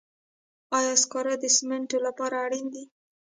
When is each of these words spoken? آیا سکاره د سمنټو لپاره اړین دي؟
آیا 0.77 0.93
سکاره 1.03 1.33
د 1.39 1.45
سمنټو 1.57 1.97
لپاره 2.07 2.35
اړین 2.45 2.65
دي؟ 2.73 2.83